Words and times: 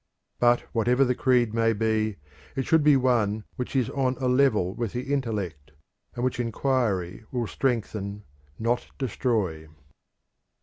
But 0.39 0.61
whatever 0.73 1.05
the 1.05 1.13
creed 1.13 1.53
may 1.53 1.73
be, 1.73 2.15
it 2.55 2.65
should 2.65 2.83
be 2.83 2.97
one 2.97 3.43
which 3.55 3.75
is 3.75 3.87
on 3.91 4.15
a 4.19 4.27
level 4.27 4.73
with 4.73 4.93
the 4.93 5.13
intellect, 5.13 5.73
and 6.15 6.25
which 6.25 6.39
inquiry 6.39 7.23
will 7.31 7.45
strengthen 7.45 8.23
not 8.57 8.87
destroy. 8.97 9.67